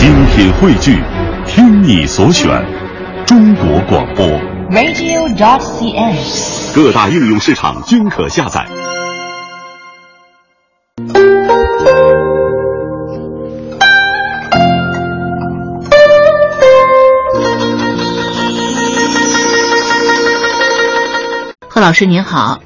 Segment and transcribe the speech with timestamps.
[0.00, 0.98] 精品汇聚，
[1.46, 2.48] 听你所选，
[3.26, 4.26] 中国广播。
[4.70, 6.74] radio.cn。
[6.74, 8.66] 各大应用市场均可下载。
[21.68, 22.58] 贺老师您好，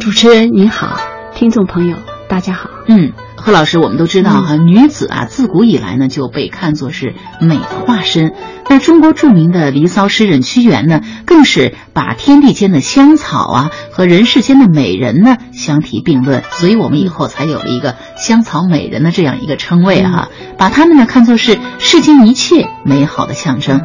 [0.00, 0.98] 主持人您好，
[1.32, 1.96] 听众朋友
[2.28, 2.68] 大家好。
[2.88, 3.12] 嗯，
[3.44, 8.32] 贺老师，我们都知道哈，女子啊，自古以来呢就被看作是美的化身。
[8.68, 23.82] 那中国著名的《离骚》诗人屈原呢，更是把天地间的香草啊和人世间的美人呢相提并论，所以我们以后才有了一个香草美人的这样一个称谓哈、把他们呢看作是世间一切美好的象征。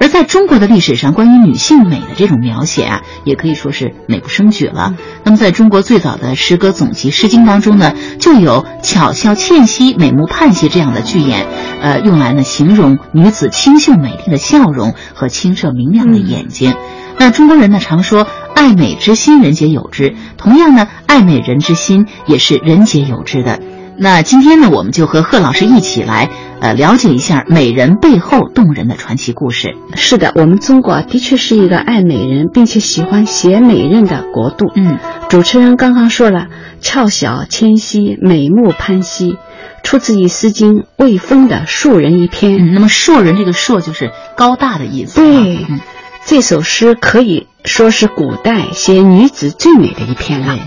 [0.00, 4.94] 而在中国的历史上，关于女性美的这种描写啊，也可以说是美不胜举了。
[5.24, 11.46] 那么，在中国最早的诗歌总集《诗经》当中呢，就有“巧笑倩兮，美目盼兮”这样的句眼，
[11.80, 16.74] 呃，用来呢形容女子清秀美丽的笑容和清澈明亮的眼睛。
[17.18, 23.60] 那中国人呢常说“爱美之心，人皆有之”，同样呢，爱美人之心也是人皆有之的。
[24.00, 29.74] 那今天呢，我们就和贺老师一起来，呃，了解一下美人背后动人的传奇故事。
[29.96, 34.66] 是的，我们中国的确是一个爱美人并且喜欢写美人的国度。
[34.76, 36.46] 嗯，主持人刚刚说了
[36.80, 39.36] “俏小纤兮，美目盼兮”，
[39.82, 42.54] 出自于《诗经·卫风》的《树人》一篇。
[42.54, 45.16] 嗯，那么“硕人”这个“硕”就是高大的意思。
[45.16, 45.80] 对，嗯
[46.24, 50.58] 这首诗可以说是古代写女子最美的一篇了。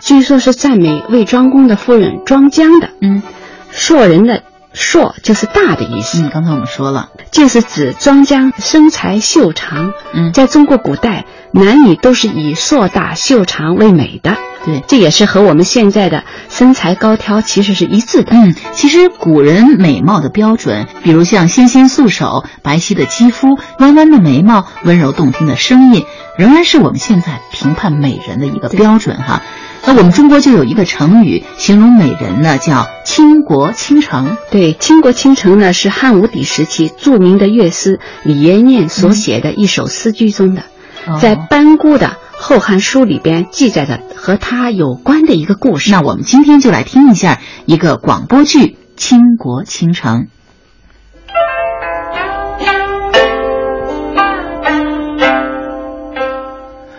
[0.00, 2.90] 据说是赞美魏庄公的夫人庄姜的。
[3.00, 3.22] 嗯，
[3.70, 6.22] 硕人的“硕”就是大的意思。
[6.22, 9.92] 嗯，刚才我们说了，就是指庄姜身材秀长。
[10.14, 14.36] 嗯在中国古代，男女都是以硕大秀长为美的。
[14.64, 18.32] 对，这也是和我们现在的身材高挑其实是一致的。
[18.32, 26.04] 嗯，其实古人美貌的标准，比如像纤纤素手、白皙的肌肤、弯弯的眉毛、温柔动听的声音，
[26.36, 29.42] 仍然是我们现在评判美人的一个标准哈。
[29.88, 40.62] 那我们中国就有一个成语形容美人呢，叫“倾国倾城对，《倾国倾城》呢是汉武帝时期著名的乐师李延年所写的一首诗句中的，
[41.06, 45.78] 哦在班固的《后汉书》里边记载的和他有关的一个故”。
[45.78, 45.92] 事。
[45.92, 48.58] 那我们今天就来听一下一个广播剧
[48.96, 50.22] 《倾国倾城》。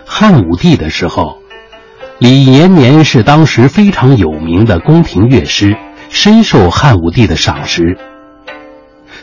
[0.06, 1.42] 汉武帝的时候，
[2.18, 5.76] 李延年是当时非常有名的宫廷乐师，
[6.10, 7.96] 深受汉武帝的赏识。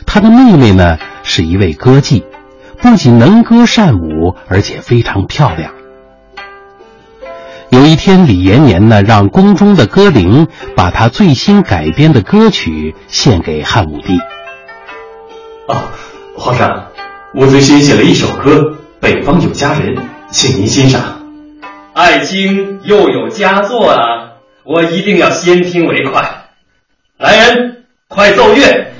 [0.06, 2.24] 他的妹妹呢是一位歌妓，
[2.80, 5.72] 不仅能歌善舞，而且非常漂亮。
[7.68, 14.16] 有一天，李延年呢让宫中的歌伶把他最新改编的歌曲献给汉武帝。
[15.68, 15.90] 啊，
[16.34, 16.86] 皇上，
[17.34, 18.52] 我最新写了一首歌
[19.00, 19.96] 《北方有佳人》，
[20.30, 21.15] 请您欣赏。
[21.96, 24.32] 爱卿又有佳作啊，
[24.64, 26.50] 我一定要先听为快。
[27.16, 28.92] 来人，快奏乐！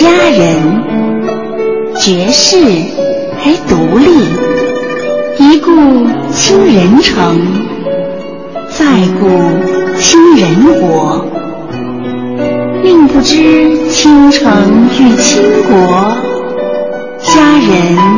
[0.00, 0.54] 佳人，
[1.96, 2.56] 绝世
[3.42, 4.06] 而独立，
[5.44, 5.72] 一顾
[6.32, 7.36] 倾人城，
[8.68, 8.86] 再
[9.18, 9.26] 顾
[10.00, 11.26] 倾人国。
[12.84, 16.14] 宁不知倾城与倾国，
[17.18, 18.17] 佳人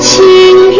[0.00, 0.73] 情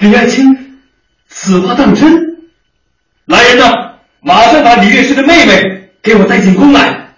[0.00, 0.78] 李爱卿，
[1.28, 2.38] 此话当真？
[3.24, 7.14] 来人呐，马上把李乐师的妹妹给我带进宫来。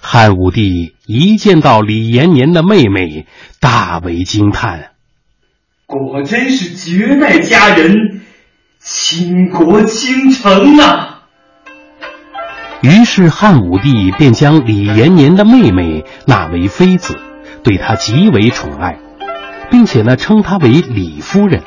[0.00, 3.26] 汉武帝一见到李延年的妹妹，
[3.60, 4.92] 大为惊叹。
[5.86, 8.20] 果真是绝代佳人，
[8.78, 11.22] 倾国倾城啊！
[12.82, 17.18] 于是汉武帝便将李延年的妹妹纳为妃子，
[17.64, 18.98] 对她极为宠爱，
[19.70, 21.62] 并且呢称她为李夫人。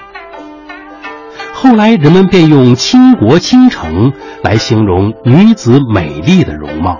[1.54, 4.14] 后来人们便用“倾国倾城”
[4.44, 7.00] 来形容女子美丽的容貌。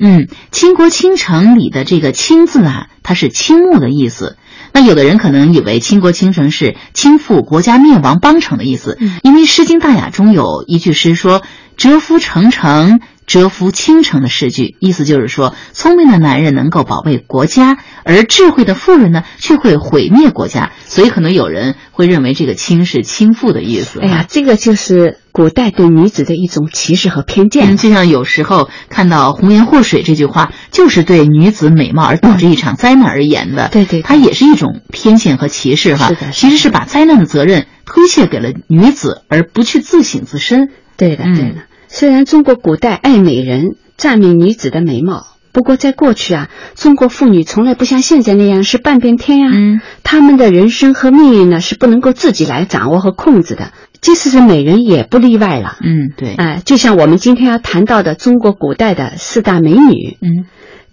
[0.00, 4.36] 嗯，倾国倾城里的这个“倾”字啊，它是倾慕的意思。
[4.78, 11.42] 那有的人可能以为倾国倾城是倾覆国家灭亡邦城的意思，因为《诗经·大雅》中有一句诗说
[11.76, 20.72] ：“蛰伏成城。”蛰伏倾城的诗句，意思就是说，聪明的男人能够保卫国家，而智慧的妇人呢，却会毁灭国家。
[20.86, 24.00] 所以，可能有人会认为这个“倾”是倾覆的意思。
[24.00, 27.76] 哎呀，这个就是古代对女子的一种歧视和偏见。
[27.76, 33.68] 就像有时候看到“红颜祸水”这句话，就是对女子美貌而导致一场灾难而言的。
[33.68, 36.08] 对对，它也是一种偏见和歧视哈。
[36.08, 40.70] 是的，其实是把灾难的责任推卸给了女子，而不去自省自身。
[40.96, 41.62] 对的，对的。
[41.86, 45.24] 虽然中国古代爱美人、赞美女子的美貌，
[45.58, 49.50] 不过在过去啊，中国妇女从来不像现在那样是半边天呀。
[49.52, 55.76] 嗯，她们的人生和命运呢是不能够自己来掌握和控制的，即使是美人也不例外了。
[55.82, 56.36] 嗯，对。
[56.36, 60.46] 哎，就像我们今天要谈到的中国古代的四大美女，嗯，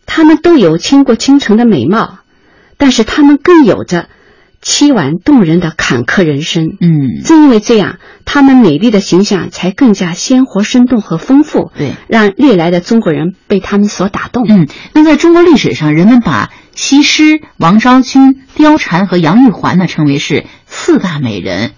[0.07, 2.17] 她们都有倾国倾城的美貌，
[2.77, 4.07] 但是她们更有着。
[4.65, 14.43] 凄婉动人的坎坷人生，嗯，正因为这样，他们美丽的形象才更加鲜活、生动和丰富，对，让历来的中国人被他们所打动。
[14.49, 21.73] 嗯，那在中国历史上，人们把西施、王昭君、貂蝉和杨玉环呢称为是四大美人。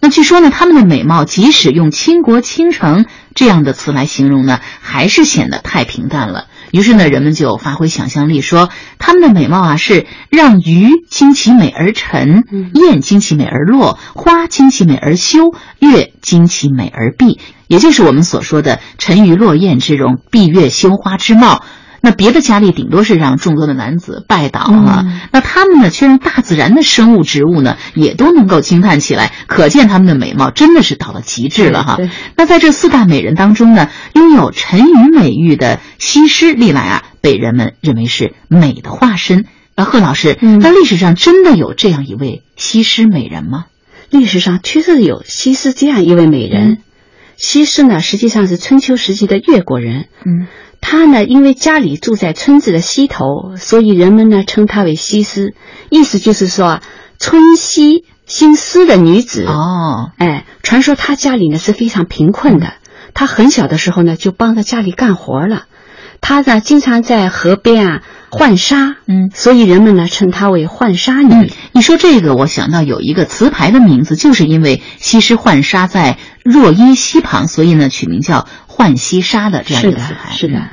[0.00, 3.06] 那据说呢，她们的美貌即使用倾国倾城
[3.36, 6.46] 这样的词来形容呢，还是显得太平淡了。
[6.72, 17.38] 于是呢，人们就发挥想象力，说他们的美貌啊是让鱼惊其美而沉，雁惊其美而落，花惊其美而休，月惊其美而闭，
[17.68, 21.62] 也就是我们所说的沉鱼落雁之容，闭月羞花之貌。
[22.04, 29.32] 那别的佳丽顶多是让众多的男子拜倒啊，那他们呢，却让大自然的生物植物呢，也都能够惊叹起来。
[29.46, 31.98] 可见他们的美貌真的是到了极致了哈。
[32.36, 39.44] 那在这四大美人当中呢，拥有沉鱼美誉的西施，历来啊被人们认为是美的化身。
[39.76, 43.66] 那贺老师，那历史上真的有这样一位西施美人吗？
[44.10, 46.78] 历史上确实有西施这样一位美人。
[47.36, 50.08] 西施呢，实际上是春秋时期的越国人。
[50.24, 50.46] 嗯。
[50.84, 55.54] 她呢，因为家里住在村子的西头，所以人们呢称她为西施，
[55.90, 56.80] 意思就是说
[57.20, 59.44] 春西姓施的女子。
[59.44, 62.74] 哦，哎，传说她家里呢是非常贫困的，
[63.14, 65.66] 她很小的时候呢就帮着家里干活了。
[66.22, 71.52] 她呢经常在河边啊浣纱，嗯，所以人们呢称她为浣纱女。
[71.72, 78.48] 你说这个，我想到有一个词牌的名字，就是因为西施浣纱在若耶溪旁，所以呢取名叫。
[78.74, 80.70] 浣溪沙的这样一个词牌，是的，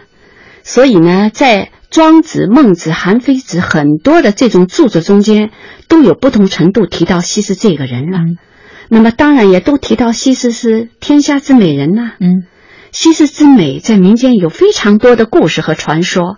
[0.64, 5.52] 所以呢，在庄子、孟子、韩非子很多的这种著作中间，
[5.90, 8.20] 都有不同程度提到西施这个人了。
[8.88, 12.14] 那么当然也都提到西施是天下之美人呐。
[12.22, 12.46] 嗯，
[12.92, 16.38] 西施之美在民间有非常多的故事和传说。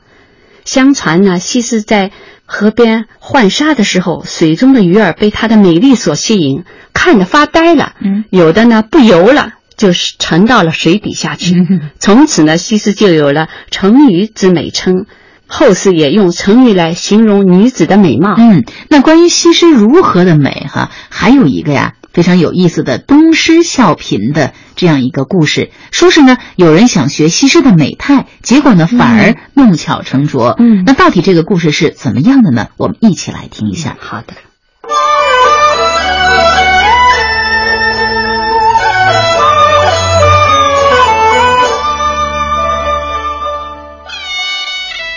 [0.66, 2.12] 相传呢，西施在
[2.46, 7.94] 河边浣纱的时候，水中的鱼儿被她的美丽所吸引，看得发呆了。
[8.04, 9.54] 嗯，有的呢不游了。
[9.78, 11.56] 就是沉到了水底下去，
[11.98, 15.08] 从此呢，西施就有了沉鱼之美称。
[15.48, 18.36] 后世也用成语来形容女子的美貌。
[18.38, 30.56] 嗯，那关于西施如何的美哈，还有一个呀非常有意思的东施效颦的这样一个故事，说是呢有人想学西施的美态，结果呢反而弄巧成拙。
[30.60, 32.68] 嗯，那到底这个故事是怎么样的呢？
[32.78, 33.98] 我们一起来听一下。
[34.00, 34.34] 好的。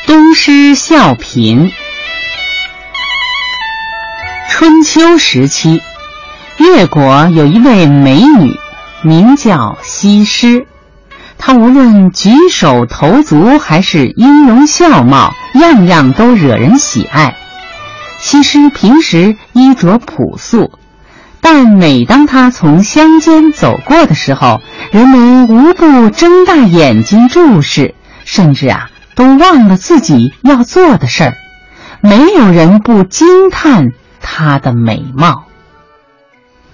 [0.06, 1.72] 东施效颦。
[4.50, 5.82] 春秋时期，
[6.64, 8.54] 越国有一位美女，
[9.02, 10.66] 名叫西施。
[11.36, 17.36] 她无论举手投足还是音容笑貌，样样都惹人喜爱。
[18.18, 20.72] 西施平时衣着朴素，
[21.42, 27.94] 但每当她从乡间走过的时候，人们无不睁大眼睛注视，
[28.24, 31.34] 甚至啊，都忘了自己要做的事儿。
[32.00, 33.90] 没有人不惊叹
[34.22, 35.44] 她的美貌。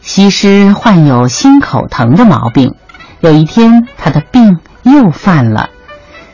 [0.02, 2.74] 西施患有心口疼的毛病，
[3.20, 5.68] 有一天她的病又犯了。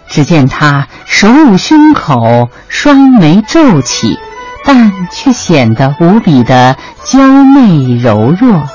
[0.08, 4.18] 只见她手捂胸口，双眉皱起，
[4.64, 8.68] 但却显得无比的娇媚柔弱。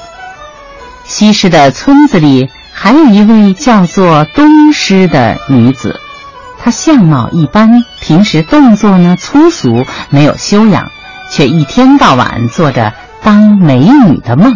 [1.06, 6.00] 西施的村子里还有一位叫做东施的女子，
[6.60, 10.92] 她相貌一般，平时动作呢粗俗，没有修养，
[11.30, 12.94] 却一天到晚做着
[13.24, 14.54] 当美女的梦。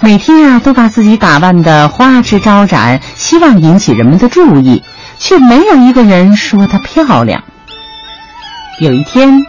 [0.00, 4.84] 每天啊，都把自己打扮的花枝招展，希望引起人们的注意，
[5.18, 7.42] 却没有一个人说她漂亮。
[8.78, 9.40] 有一天，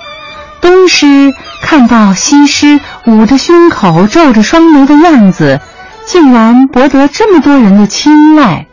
[0.60, 5.62] 东施看到西施捂着胸口、皱着双眉的样子，
[6.08, 8.65] 竟然博得这么多人的青睐，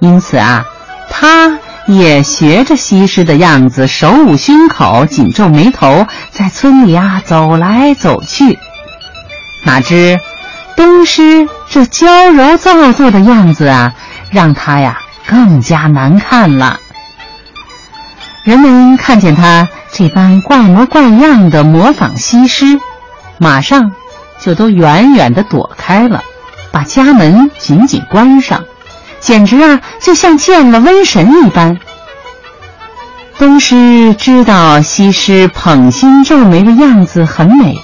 [0.00, 0.66] 因此啊，
[1.08, 8.58] 他也学着西施的样子，手捂胸口、紧皱眉头，在村里啊走来走去。
[9.64, 10.20] 哪知。
[10.82, 13.94] 东施这娇柔造作的样子啊，
[14.32, 14.98] 让她呀
[15.28, 16.80] 更加难看了。
[18.42, 22.80] 人们看见她这般怪模怪样的模仿西施，
[23.38, 23.92] 马上
[24.40, 26.24] 就都远远的躲开了，
[26.72, 28.64] 把家门紧紧关上，
[29.20, 31.78] 简直啊就像见了瘟神一般。
[33.38, 37.80] 东施知道西施捧心皱眉的样子很美。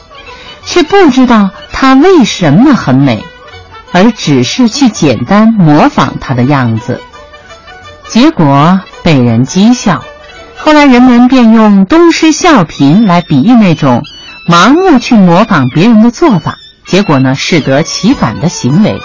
[0.70, 3.24] 却不知道它为什么很美，
[3.90, 7.00] 而只是去简单模仿它的样子，
[8.06, 10.04] 结果被人讥笑。
[10.58, 14.02] 后来人们便用“东施效颦”来比喻那种
[14.46, 19.00] 盲目去模仿别人的做法，结果呢适得其反的行为。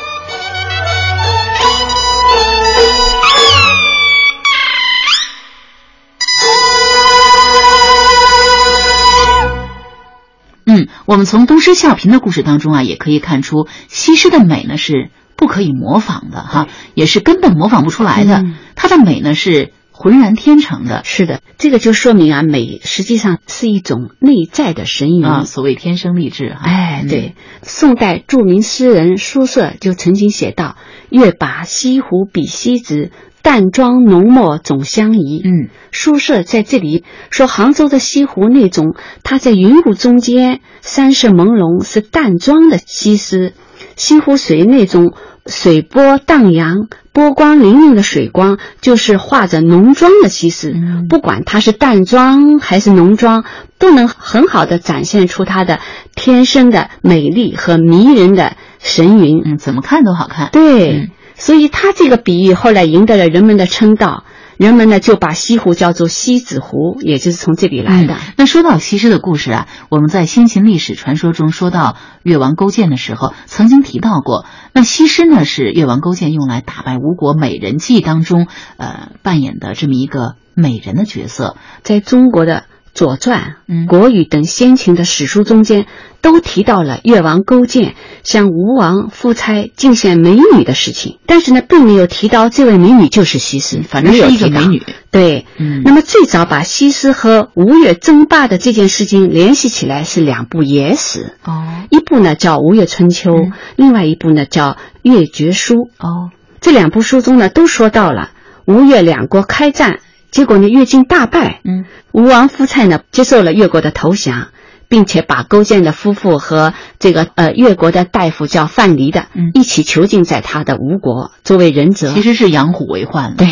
[11.06, 18.46] 我们从东施效颦的故事当中啊，也可以看出西施的美呢是不可以模仿的哈，也是根本模仿不出来的。
[18.76, 21.02] 她的美呢是浑然天成的。
[21.04, 26.48] 是的，这个就说明啊，美实际上是一种内在的神韵啊，所谓天生丽质。
[26.48, 30.78] 哎，对，宋代著名诗人苏轼就曾经写道
[31.12, 33.12] ：“月把西湖比西子。”
[33.44, 35.42] 淡妆浓墨总相宜。
[35.44, 43.52] 嗯，苏轼在这里说，杭州的西湖那种，它在云雾中间，山色朦胧，是淡妆的西施；
[43.98, 45.14] 西湖水那种
[45.46, 50.74] 水波荡漾、波光粼粼的水光，就是画着浓妆的西施。
[51.10, 53.44] 不管它是淡妆还是浓妆，
[53.78, 55.80] 都能很好的展现出它的
[56.16, 59.42] 天生的美丽和迷人的神韵。
[59.46, 60.50] 嗯，怎么看都好看。
[60.54, 61.12] 对。
[61.36, 64.24] 所以他这个比喻后来赢得了人们的称道，
[64.58, 68.18] 人们呢就把西湖叫做西子湖，也就是从这里来的。
[68.38, 74.46] 那说到西施的故事啊，我们在先秦历史传说中说到越王勾践的时候，曾经提到过。
[74.74, 78.48] 那西施呢，是越王勾践用来打败吴国美人计当中，
[78.78, 82.64] 呃，扮演的这么一个美人的角色，在中国的。
[82.94, 83.56] 《左传》
[83.88, 85.88] 《国语》等先秦的史书中间，
[86.22, 94.84] 都提到了越王勾践向吴王夫差进献美女的事情，但是呢，并没有提到这位美女就是西施，反正是一个美女。
[95.10, 95.82] 对，嗯。
[95.84, 103.32] 那么最早把西施和吴越争霸的这件事情联系起来是两部野史，哦，一部呢叫《吴越春秋》，
[103.76, 104.70] 另外一部呢叫
[105.02, 105.76] 《越绝书》。
[105.98, 106.30] 哦，
[106.62, 108.30] 这两部书中呢都说到了
[108.66, 110.00] 吴越两国开战。
[110.34, 111.62] 结果呢，越境大败。
[111.64, 114.48] 嗯，吴王夫差呢接受了越国的投降，
[114.90, 122.10] 并且把勾践的夫妇和这个呃越国的大夫叫范蠡的，嗯，一起囚禁在他的吴国，作为人质。
[122.10, 123.36] 其实是养虎为患。
[123.36, 123.48] 对，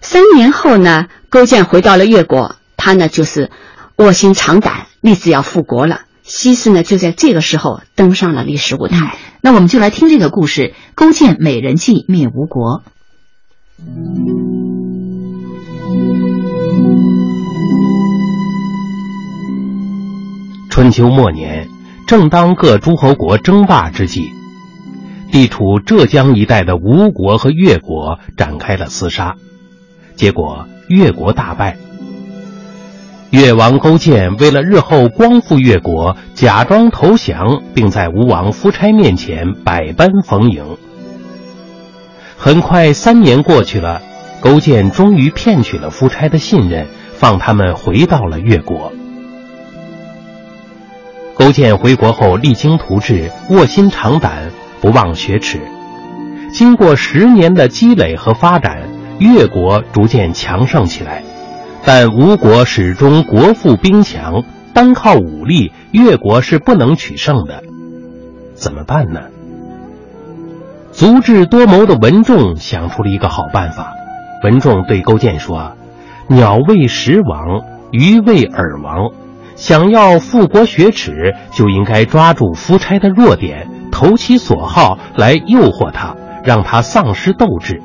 [0.00, 3.50] 三年后呢，勾践回到了越国，他呢就是
[3.96, 6.02] 卧薪尝胆，立志要复国了。
[6.22, 9.18] 西施呢就在这个时候登上了历史舞台。
[9.40, 12.84] 那我们就来听这个故事：勾践美人计灭吴国。
[20.70, 21.68] 春秋末年，
[22.06, 24.30] 正当各诸侯国争霸之际，
[25.32, 29.34] 地处浙江一带的吴国和越国展开了厮杀，
[30.14, 31.76] 结果越国大败。
[33.30, 40.64] 越王勾践为了日后光复越国，假装投降，并在吴王夫差面前百般逢迎。
[42.36, 44.00] 很快，三年过去了。
[44.40, 48.92] 勾践终于骗取了夫差的信任，放他们回到了越国。
[51.40, 54.50] 勾践回国后励精图治，卧薪尝胆，
[54.82, 55.58] 不忘学耻。
[56.52, 61.22] 经过十年的积累和发展，越国逐渐强盛起来。
[61.82, 64.44] 但吴国始终国富兵强，
[64.74, 67.62] 单靠武力，越国是不能取胜的。
[68.52, 69.20] 怎么办呢？
[70.92, 73.94] 足智多谋的文仲想出了一个好办法。
[74.44, 75.72] 文仲对勾践说
[76.28, 79.12] ：“鸟为食亡，鱼为饵亡。
[79.60, 87.82] 想要富国学耻，就应该抓住夫差的弱点，投其所好，来诱惑他，让他丧失斗志。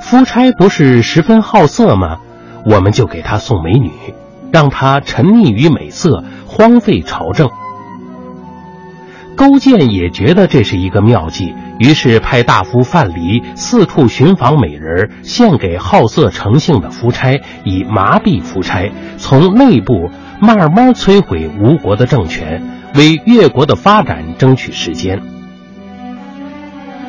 [0.00, 2.16] 夫差不是十分好色吗？
[2.64, 3.90] 我们就给他送美女，
[4.50, 7.50] 让他沉溺于美色，荒废朝政。”
[9.36, 20.08] 勾践也觉得这是一个妙计，于是派大夫范蠡四处寻访美人，献给好色成性的夫差，以麻痹夫差，从内部
[20.40, 22.62] 慢慢摧毁吴国的政权，
[22.94, 25.20] 为越国的发展争取时间。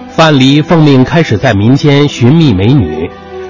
[0.10, 3.10] 范蠡奉命开始在民间寻觅美女，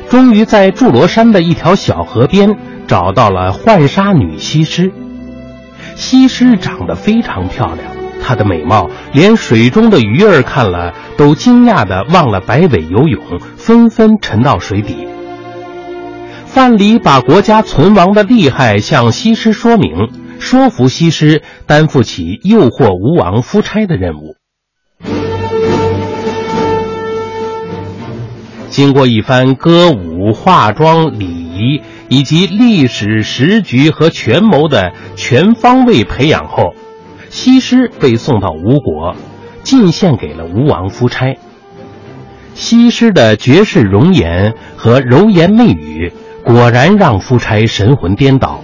[0.09, 2.57] 终于在祝罗山的一条小河边
[2.87, 4.91] 找到了浣纱女西施。
[5.95, 7.79] 西施长得非常漂亮。
[8.21, 13.23] 她的美貌，连水中的鱼儿看了都惊讶的忘了摆尾游泳，
[13.55, 15.07] 纷纷沉到水底。
[16.57, 20.09] 范蠡把国家存亡的厉害向西施说明，
[20.39, 24.35] 说服西施担负起诱惑吴王夫差的任务。
[28.69, 36.73] 经过一番歌舞、化妆、礼仪以及历史时局和权谋的全方位培养后。
[37.29, 39.15] 西施被送到吴国，
[39.61, 41.37] 进献给了吴王夫差。
[42.55, 46.11] 西施的绝世容颜和柔言媚语，
[46.47, 48.61] 果然让夫差神魂颠倒。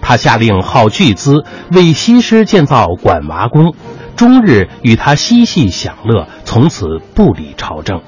[0.00, 3.72] 他下令耗巨资为西施建造管娃宫，
[4.16, 8.02] 终日与她嬉戏享乐，从此不理朝政，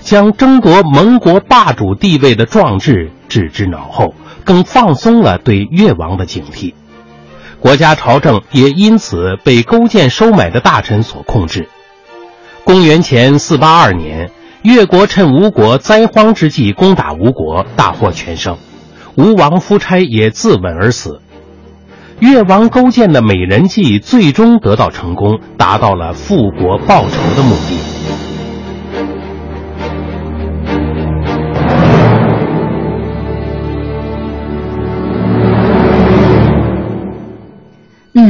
[0.00, 6.74] 将争夺盟国霸主地位的壮志置之脑后，更放松了对越王的警惕。
[7.60, 11.68] 国家朝政也因此被勾践收买的大臣所控制。
[12.64, 14.30] 公元前四八二年，
[14.62, 18.58] 越国趁吴国灾荒之际攻打吴国，大获全胜。
[19.16, 21.20] 吴王夫差也自刎而死。
[22.20, 27.97] 越王勾践的美人计最终得到成功，达到了复国报仇的目的。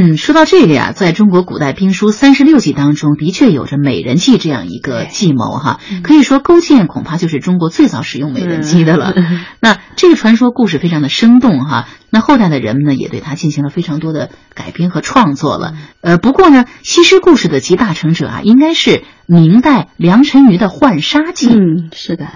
[0.01, 5.81] 嗯，说到这个呀，在中国古代兵书三十六计当中，的确有着美人计这样一个计谋哈。
[6.03, 9.13] 可以说，勾践恐怕就是中国最早使用美人计的了。
[9.59, 11.89] 那这个传说故事非常的生动哈。
[12.09, 15.73] 那后代的人们呢，也对它进行了非常多的改编和创作了。
[15.99, 21.49] 呃，不过呢，西施故事的集大成者啊，应该是明代梁辰瑜的《浣纱记》。
[21.53, 22.25] 嗯，是的。《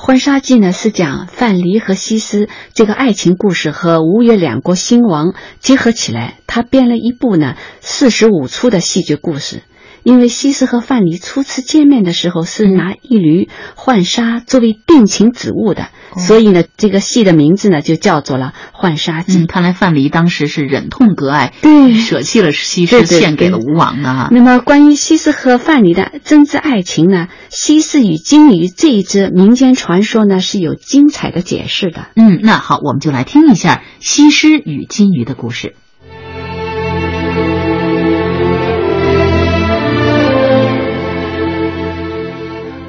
[0.00, 9.64] 婚纱记》呢是讲范蠡和西施这个爱情故事和吴越两国兴亡结合起来，他编了一部呢四十五出的戏剧故事。
[10.08, 19.40] 因为西施和范蠡初次见面的时候是拿一缕浣纱作为定情之物的，所以呢，这个戏的名字呢就叫做了《浣纱记》。
[19.46, 24.30] 看来范蠡当时是忍痛割爱，对，舍弃了西施，献给了吴王的。
[24.30, 32.06] 那么，关于西施和范蠡的真挚爱情呢，《西施与金鱼》这一支民间传说呢是有精彩的解释的。
[32.16, 35.74] 嗯，那好，我们就来听一下西施与金鱼的故事。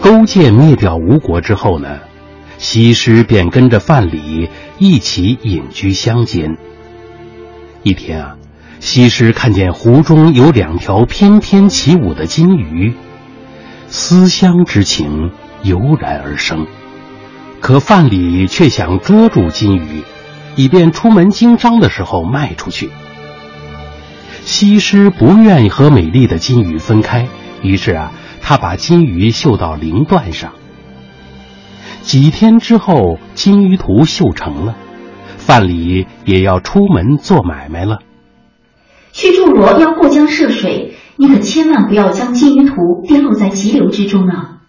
[0.09, 1.99] 勾践灭掉吴国之后呢，
[2.57, 6.57] 西施便跟着范蠡一起隐居乡间。
[7.83, 8.35] 一天啊，
[8.79, 12.95] 西施看见湖中有两条翩翩起舞的金鱼，
[13.87, 15.29] 思乡之情
[15.61, 16.65] 油然而生。
[17.59, 20.01] 可范蠡却想捉住金鱼，
[20.55, 22.89] 以便出门经商的时候卖出去。
[24.43, 27.27] 西施不愿意和美丽的金鱼分开，
[27.61, 28.11] 于是啊。
[28.49, 30.53] 他把金鱼绣到绫缎上。
[32.01, 34.75] 几天之后，金鱼图绣成了，
[35.37, 37.99] 范蠡也要出门做买卖了。
[39.11, 42.73] 去祝罗要过江涉水，你可千万不要将金鱼图
[43.07, 44.61] 跌落在急流之中啊！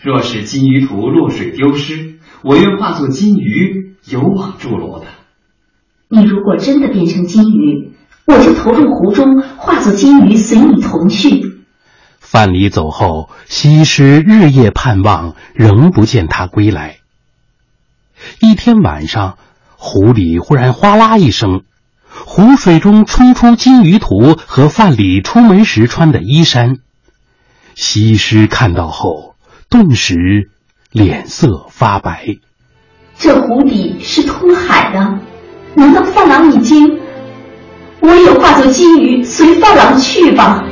[0.00, 5.06] 若是金鱼图落水丢失，我愿化作金鱼游往祝罗的。
[6.08, 7.90] 你如果真的变成金鱼，
[8.28, 11.45] 我就投入湖中，化作金鱼随你同去。
[12.28, 16.96] 范蠡走后，西施日夜盼望，仍不见他归来。
[18.40, 19.38] 一天晚上，
[19.76, 21.62] 湖里忽然哗啦一声，
[22.10, 26.78] 湖水中冲出金鱼图和范蠡出门时穿的衣衫。
[27.76, 29.36] 西施看到后，
[29.70, 30.50] 顿时
[30.90, 32.38] 脸色发白。
[33.16, 35.20] 这湖底是通海的，
[35.76, 36.98] 难道范郎已经？
[38.00, 40.64] 我也化作金鱼随范郎去吧。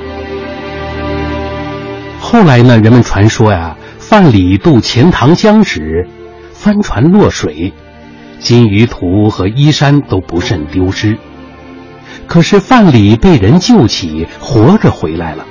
[2.24, 2.78] 后来呢？
[2.78, 6.08] 人们传说呀，范蠡渡钱塘江时，
[6.54, 7.70] 帆船落水，
[8.40, 11.18] 金鱼图和衣衫都不慎丢失。
[12.26, 15.44] 可是范蠡被人救起，活着回来了。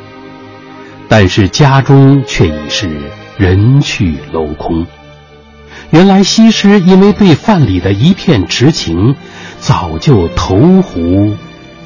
[1.07, 2.89] 但是家中却已是
[3.38, 4.88] 人去楼空。
[5.91, 9.15] 原来西施因为对范蠡的一片痴情，
[9.59, 11.36] 早就投湖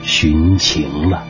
[0.02, 1.26] 寻情了。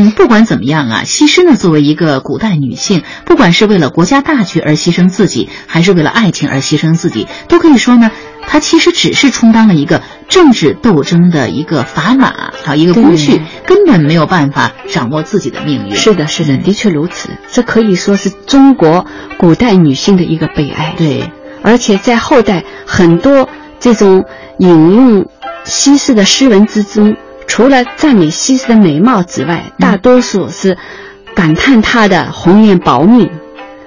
[0.00, 8.10] 嗯，不管怎么样啊，西施呢，作为一个古代女性，不管是为了国家大局而牺牲自己，还是为了爱情而牺牲自己，都可以说呢，
[8.46, 12.28] 她其实只是充当了一个政治斗争的一个砝码，
[12.64, 15.94] 啊一个工具，根本没有办法掌握自己的命运。
[15.94, 17.28] 是的，是的，的确如此。
[17.50, 19.04] 这可以说是中国
[19.38, 20.94] 古代女性的一个悲哀。
[20.96, 21.30] 对，
[21.62, 24.24] 而且在后代很多这种
[24.58, 25.26] 引用
[25.64, 27.16] 西施的诗文之中。
[27.50, 30.78] 除了赞美西施的美貌之外，大多数是
[31.34, 33.28] 感叹她的红颜薄命，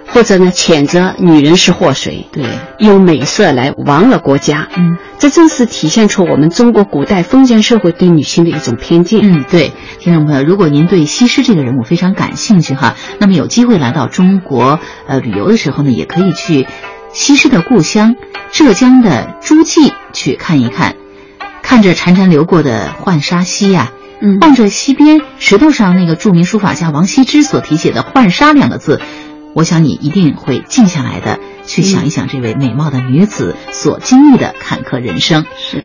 [0.05, 2.43] 或者呢谴责女人是祸水，对，
[2.79, 4.67] 用美色来亡了国家。
[4.75, 9.21] 嗯，这正是体现出我们中国古代封建社会对女性的一种偏见。
[9.23, 16.67] 嗯，对，听众朋友，如果您对西施这个人物非常感兴趣哈，那么有机会来到中国呃旅游的时候呢，也可以去
[17.13, 18.15] 西施的故乡
[18.51, 20.95] 浙江的诸暨去看一看。
[21.63, 29.01] 看着潺潺流过的浣纱溪呀，嗯，望着溪边石头上那个著名书法家王羲之所题写的“浣纱”两个字，
[29.55, 35.45] 我想你一定会静下来的，去想一想这位美貌的女子所经历的坎坷人生。
[35.57, 35.81] 是。